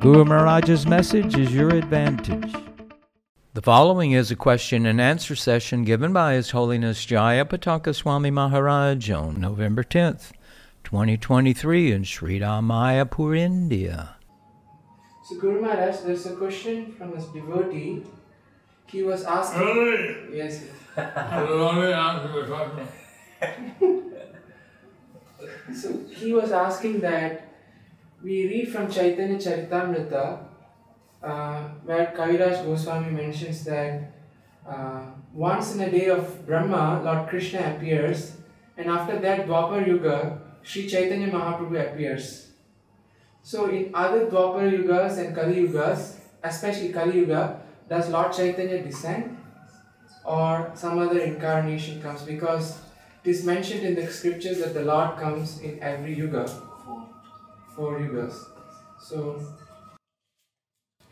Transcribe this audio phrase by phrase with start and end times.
[0.00, 2.54] Guru Maharaj's message is your advantage.
[3.52, 8.30] The following is a question and answer session given by His Holiness Jaya Pataka Swami
[8.30, 10.32] Maharaj on November 10th,
[10.84, 14.16] 2023 in Sri Mayapur, India.
[15.22, 18.02] So Guru Maharaj, there's a question from his devotee.
[18.86, 19.60] He was asking.
[19.60, 20.38] Really?
[20.38, 20.64] Yes.
[20.96, 21.12] yes.
[21.14, 22.88] I will only answer the question.
[25.74, 27.49] So he was asking that
[28.22, 30.44] we read from Chaitanya Charitamrita,
[31.22, 34.12] uh, where Kaviraj Goswami mentions that
[34.68, 38.36] uh, once in a day of Brahma, Lord Krishna appears,
[38.76, 42.50] and after that Dwapar Yuga, Sri Chaitanya Mahaprabhu appears.
[43.42, 49.36] So in other Dwapar Yugas and Kali Yugas, especially Kali Yuga, does Lord Chaitanya descend
[50.24, 52.22] or some other incarnation comes?
[52.22, 52.78] Because
[53.24, 56.48] it is mentioned in the scriptures that the Lord comes in every yuga,
[57.80, 58.36] four yugas.
[59.00, 59.42] So,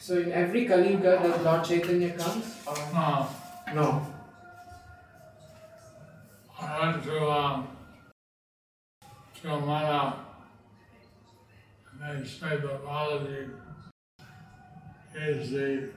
[0.00, 3.28] so in every Kali Yuga, does Lord Chaitanya comes or No,
[3.74, 4.06] no?
[6.58, 7.68] I went to um,
[12.00, 13.50] and they say that Balaji
[15.14, 15.90] is the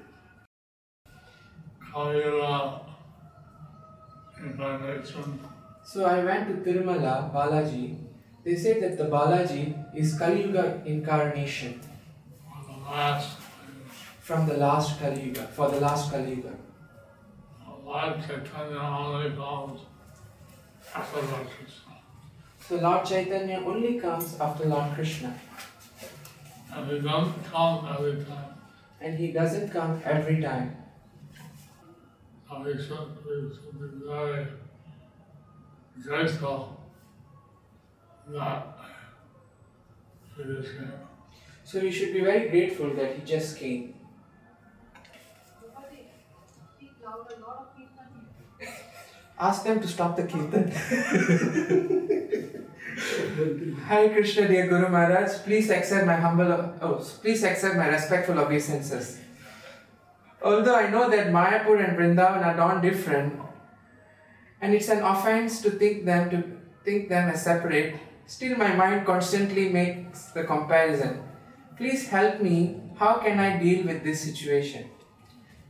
[1.94, 2.82] Kalila
[4.38, 5.40] incarnation.
[5.86, 8.07] So I went to Tirumala, Balaji.
[8.48, 11.82] They say that the Balaji is Kali Yuga incarnation
[14.22, 16.54] from the last Kali Yuga, for the last Kali Yuga.
[17.84, 19.82] Lord only comes
[20.96, 21.94] after Lord Krishna.
[22.62, 25.34] So Lord Chaitanya only comes after Lord Krishna,
[26.74, 28.54] And he doesn't come every time.
[29.02, 30.74] and he doesn't come every time.
[32.64, 34.48] We should, should be very
[36.02, 36.78] grateful
[41.64, 43.94] So you should be very grateful that he just came.
[49.40, 50.72] Ask them to stop the kirtan.
[53.88, 56.52] Hare Krishna, dear Guru Maharaj, please accept my humble,
[56.82, 59.20] oh, please accept my respectful obeisances.
[60.42, 63.40] Although I know that Mayapur and Vrindavan are not different,
[64.60, 66.44] and it's an offense to think them to
[66.84, 71.24] think them as separate, still my mind constantly makes the comparison.
[71.78, 72.82] Please help me.
[72.96, 74.90] How can I deal with this situation?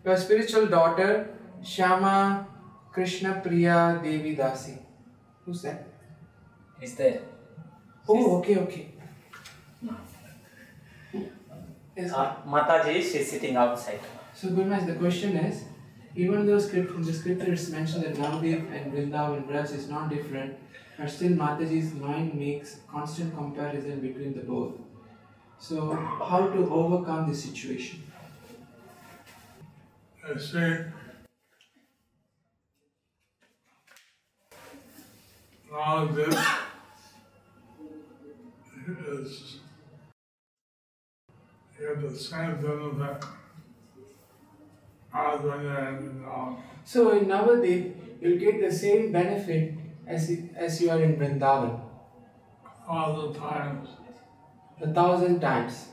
[0.03, 1.29] Your spiritual daughter,
[1.63, 2.47] Shama
[2.91, 4.79] Krishna Priya Devi Dasi.
[5.45, 5.87] Who's that?
[6.81, 7.21] Is there?
[8.07, 8.87] Oh, okay, okay.
[11.95, 12.13] Yes.
[12.13, 13.99] Uh, Mataji, she's sitting outside.
[14.33, 15.63] So, Gurmaz, the question is
[16.15, 20.09] even though script in the scripture it's mentioned that Navadvip and Vrindavan Braj is not
[20.09, 20.55] different,
[20.97, 24.73] but still Mataji's mind makes constant comparison between the both.
[25.59, 28.03] So, how to overcome this situation?
[30.27, 30.85] They say,
[35.71, 36.35] now this
[39.07, 39.59] is
[41.79, 43.23] you have the same benefit
[45.13, 49.73] as when you're in uh, So, in Navadvip, you'll get the same benefit
[50.07, 51.79] as, it, as you are in Vrindavan,
[52.87, 53.89] all the times,
[54.81, 55.87] a thousand times.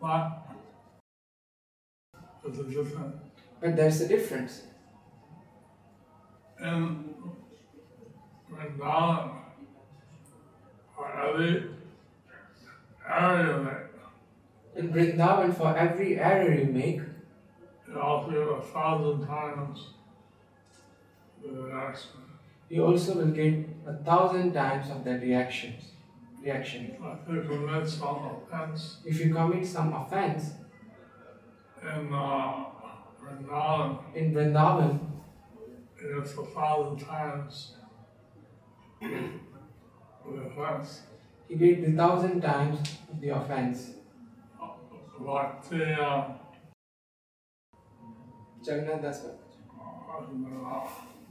[0.00, 0.46] but
[2.44, 3.14] there's a different
[3.60, 4.62] But there's a difference.
[6.60, 7.14] in
[8.50, 9.30] Vrindavan,
[10.94, 11.70] for every
[13.08, 13.90] area that
[14.76, 17.00] In Vrindavan, for every error you make,
[17.88, 19.86] you get a thousand times
[21.42, 22.29] the reaction.
[22.70, 25.90] You also will get a thousand times of that reactions.
[26.40, 26.96] Reaction.
[27.28, 30.52] If you commit some offense If you commit some offense
[31.82, 32.64] in uh,
[33.20, 35.00] Vrindavan, in Vrindavan,
[35.96, 37.74] it's a thousand times
[39.00, 41.02] the offense.
[41.48, 42.78] you get the thousand times
[43.10, 43.90] of the offense.
[45.20, 46.32] Like the uh,
[48.64, 49.26] Jagannath Das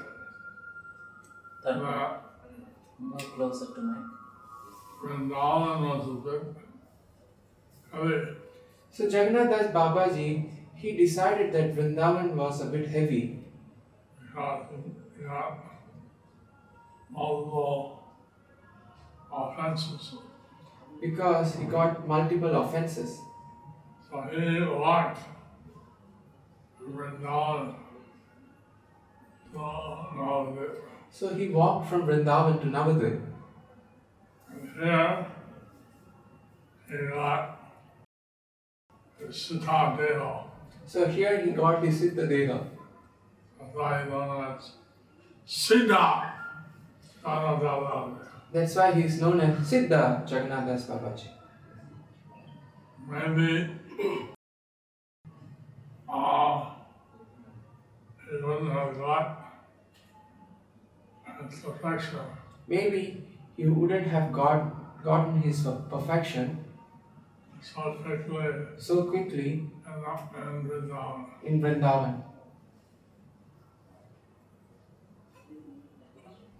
[1.63, 1.81] that
[2.99, 3.95] More closer to my.
[5.03, 6.43] Vrindavan was a bit
[7.91, 8.35] heavy.
[8.91, 13.39] So Jagannath Das Babaji, he decided that Vrindavan was a bit heavy
[14.19, 14.65] because
[15.17, 15.59] he got
[17.11, 18.03] multiple
[19.31, 20.13] offenses.
[21.01, 23.19] Because he got multiple offenses.
[24.09, 25.19] So he walked
[26.81, 27.75] Vrindavan
[29.57, 30.75] oh, to Navadvip.
[31.09, 33.21] So he walked from Vrindavan to Navadvip.
[34.49, 35.27] And here
[36.89, 37.59] he got
[39.19, 40.43] his Siddha
[40.85, 42.63] So here he got his Siddha Deha.
[43.59, 44.71] That's why he's known as
[45.47, 46.31] Siddha.
[48.51, 51.27] That's why he is known as Siddha Jagannath Das Babaji.
[53.07, 53.69] Maybe
[56.09, 56.65] uh,
[58.29, 59.45] he wouldn't have got
[61.49, 62.19] his perfection
[62.67, 63.23] Maybe
[63.57, 66.65] he wouldn't have got gotten his perfection
[67.61, 68.47] so quickly
[68.77, 71.25] so quickly not Vrindavan.
[71.43, 72.23] in Vrindavan.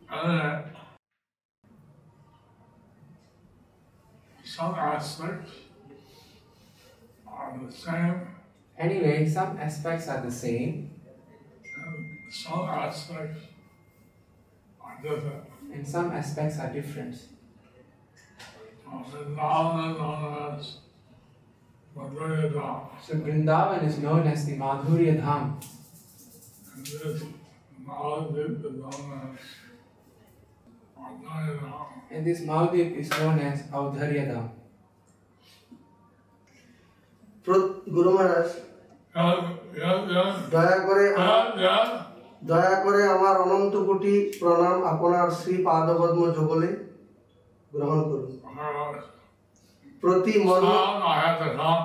[0.10, 0.64] And
[4.46, 5.52] some aspects
[7.28, 8.28] are the same
[8.78, 10.92] Anyway, some aspects are the same
[11.76, 13.40] and some aspects
[14.82, 15.44] are different.
[15.74, 17.16] and some aspects are different.
[18.92, 20.78] Vrindavan is known as
[21.96, 22.90] Madhurya Dham.
[23.02, 25.64] So Vrindavan is known as the Madhurya Dham
[26.76, 27.24] And this
[27.88, 29.65] Navadvip is known as Madhurya Dham.
[32.11, 34.47] and this Maldiv is known as Audharya Dham.
[37.47, 38.49] প্র- গুরু মহারাজ
[39.15, 39.37] Yeah,
[39.81, 40.31] yeah, yeah.
[40.55, 41.85] দয়া করে আমার- Yeah, yeah.
[42.43, 46.69] দয়া করে আমার অনন্ত কোটি প্রণাম আপনার শ্রী পাদপদ্ম যোগলে
[47.73, 48.31] গ্রহণ করুন
[48.63, 48.93] Uh,
[50.03, 51.85] প্রতি মন Now I have to count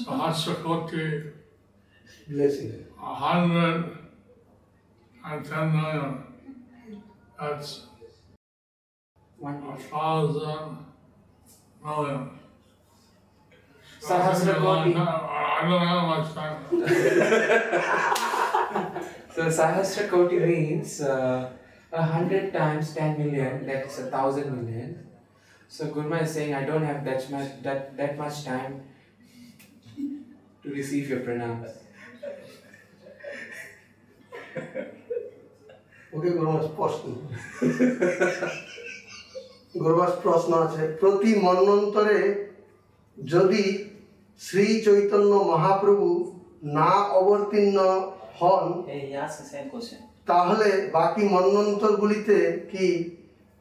[0.00, 1.04] Sahasrakoti,
[2.28, 2.68] blessing
[3.08, 3.76] a hundred
[5.22, 6.12] and ten million.
[7.41, 7.87] That's
[9.39, 9.77] One a more.
[9.77, 10.77] thousand
[11.83, 12.29] million.
[13.99, 14.95] Sahasrakoti.
[14.95, 16.57] I don't have much time.
[19.33, 21.49] So Sahasra Koti means uh,
[21.91, 25.07] a hundred times ten million, that's a thousand million.
[25.69, 28.83] So Gurma is saying I don't have that much that, that much time
[30.63, 31.71] to receive your pranams.
[36.15, 37.05] Okay গুরুমাস প্রশ্ন।
[39.81, 42.19] গুরুমাস প্রশ্ন আছে প্রতি মন্বন্তরে
[43.17, 43.63] যদি
[44.41, 46.07] শ্রী চৈতন্য মহাপ্রভু
[46.77, 47.77] না অবতীর্ণ
[48.39, 48.65] হন.
[50.29, 50.67] তাহলে
[50.97, 52.37] বাকি মন্বন্তরগুলিতে
[52.71, 52.85] কি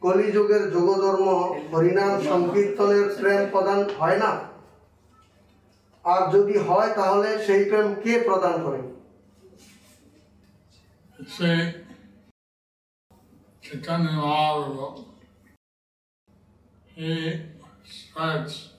[0.02, 1.29] কলিযুগের যোগধর্ম
[1.73, 4.31] হরিনাম সংকীর্তনের প্রেম প্রদান হয় না?
[6.05, 8.85] আর যদি হয় তাহলে সেই প্রেম কে প্রদান করেন
[13.78, 15.05] Mahaprabhu,
[16.94, 17.40] he
[17.84, 18.72] spreads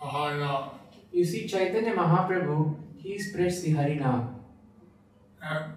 [0.00, 0.70] the Harinam.
[1.12, 4.34] You see Chaitanya Mahaprabhu, he spreads the Harinam
[5.42, 5.72] And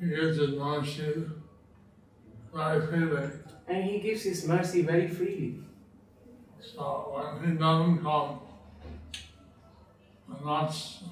[0.00, 1.12] he gives his mercy
[2.52, 3.30] very freely.
[3.68, 5.60] and he gives his mercy very freely.
[6.60, 8.40] So when he doesn't come,
[10.28, 11.02] and that's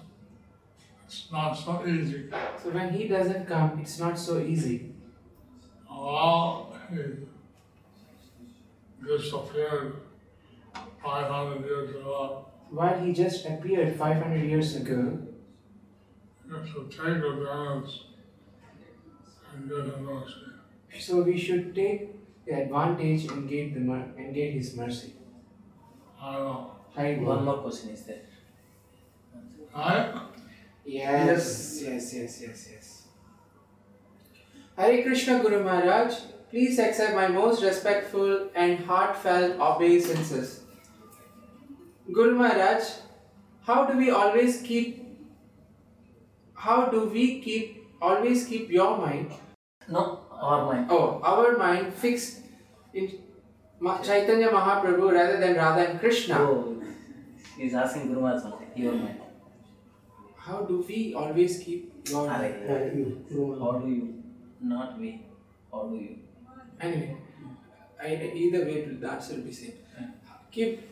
[1.06, 2.28] it's not so easy.
[2.62, 4.87] So when he doesn't come, it's not so easy.
[6.00, 6.98] Ah, well, he
[9.06, 9.96] disappeared
[11.02, 12.46] 500 years ago.
[12.70, 15.18] While he just appeared 500 years ago,
[16.46, 18.02] You have to take advantage
[19.54, 20.44] and get a mercy.
[20.98, 22.10] so we should take
[22.46, 25.14] the advantage and get the mer- and get his mercy.
[26.20, 26.72] I know.
[26.94, 27.40] Hari One Bol.
[27.44, 28.22] more question is there.
[29.74, 30.14] Right?
[30.84, 33.07] Yes, yes, yes, yes, yes.
[34.78, 36.14] Hare Krishna Guru Maharaj,
[36.50, 40.60] please accept my most respectful and heartfelt obeisances.
[42.12, 42.84] Guru Maharaj,
[43.66, 45.04] how do we always keep
[46.54, 49.32] how do we keep always keep your mind?
[49.88, 50.86] No, our mind.
[50.90, 52.42] Oh, our mind fixed
[52.94, 53.18] in
[54.04, 56.38] Chaitanya Mahaprabhu rather than Radha and Krishna.
[56.38, 56.80] Oh,
[57.56, 58.70] he's asking Guru Maharaj something.
[58.76, 59.22] Your mind.
[60.36, 62.54] How do we always keep your mind?
[62.68, 62.78] How
[63.82, 64.17] do you?
[64.60, 65.22] Not we.
[65.70, 66.18] or do you?
[66.80, 67.16] Anyway,
[68.02, 69.72] I, either way, will- answer will be same.
[69.96, 70.04] Hmm.
[70.50, 70.82] Keep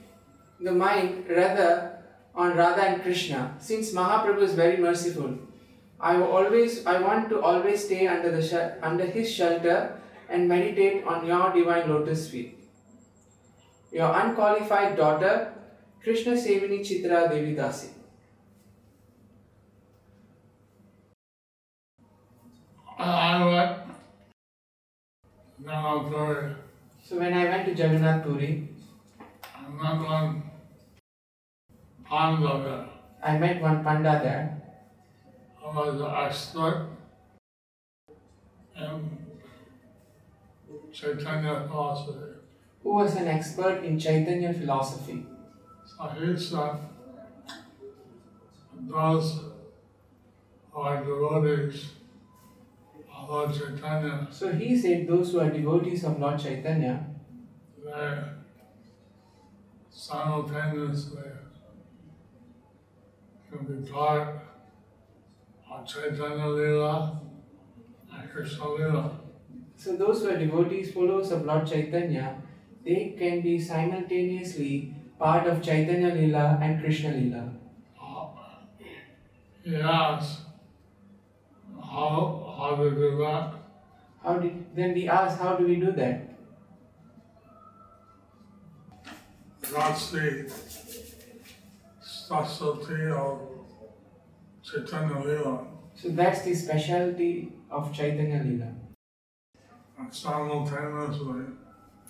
[0.60, 1.98] the mind rather
[2.34, 3.54] on Radha and Krishna.
[3.58, 5.38] Since Mahaprabhu is very merciful,
[5.98, 11.26] I always I want to always stay under the under his shelter and meditate on
[11.26, 12.58] your divine lotus feet.
[13.92, 15.54] Your unqualified daughter,
[16.02, 17.95] Krishna Sevini Chitra Devi Dasi.
[22.98, 23.78] I went,
[25.58, 26.54] then I
[27.02, 28.68] So when I went to Jagannath Puri,
[29.54, 30.42] I met one
[32.04, 32.96] Panda there.
[33.22, 34.62] I met one panda there
[35.60, 36.86] I was an expert
[38.76, 39.10] in
[40.92, 42.36] Chaitanya philosophy.
[42.82, 45.26] who was an expert in Chaitanya philosophy.
[45.86, 46.78] So he said,
[48.88, 49.40] those
[50.72, 51.95] are devotees
[53.28, 57.06] Lord Chaitanya, So he said those who are devotees of Lord Chaitanya,
[57.84, 58.22] they
[59.90, 61.22] simultaneously
[63.50, 64.42] can be taught
[65.70, 67.18] of Chaitanya Leela
[68.12, 69.10] and Krishna Leela.
[69.76, 72.42] so those who are devotees, followers of Lord Chaitanya,
[72.84, 77.52] they can be simultaneously part of Chaitanya Lila and Krishna Lila.
[78.00, 78.26] Uh,
[79.64, 80.40] He asked,
[81.82, 83.54] how, how to do that?
[84.22, 86.30] How did then we ask how do we do that?
[89.72, 90.50] That's the
[92.00, 93.40] specialty of
[94.62, 95.66] Chaitanya Leela.
[95.94, 98.72] So that's the specialty of Chaitanya Lila.
[99.98, 101.44] And simultaneously,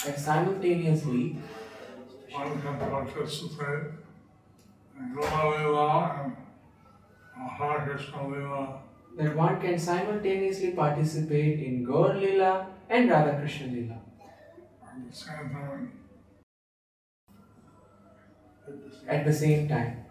[0.05, 1.39] That simultaneously
[2.31, 3.85] one can participate
[4.99, 8.79] in Gaura Leela and Hare Krishna Leela
[9.17, 13.99] that one can simultaneously participate in Gaur Lila and Radha Krishna Lila.
[14.85, 15.93] at the same time.
[19.09, 20.05] at the same time.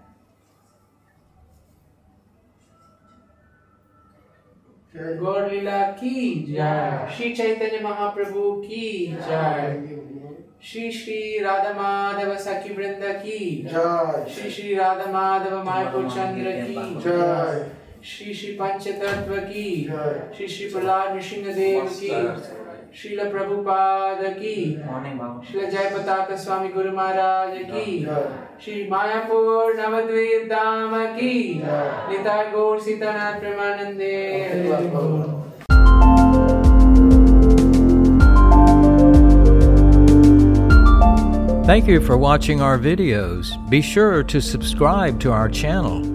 [4.95, 5.17] Okay.
[5.19, 9.81] Gaur Lila ki jai, Shri Chaitanya Mahaprabhu ki jai,
[10.59, 14.75] Shri Shri Radha Madhava Sakhi Vrinda ki jai, Joy Shri Shri
[18.05, 19.69] Shri Shri पंचतत्व की
[20.37, 22.09] श्री श्री प्रहलाद नृसिंहदेव की
[23.01, 24.55] श्रील प्रभुपाद की
[25.47, 27.99] श्रील जय। प्रताप स्वामी गुरु महाराज की
[28.65, 31.33] श्री मायापुर नवद्वीप धाम की
[31.63, 34.13] निताय गौर सीतानाथ प्रेमानंदे
[41.65, 43.47] Thank you for watching our videos.
[43.69, 46.14] Be sure to subscribe to our channel.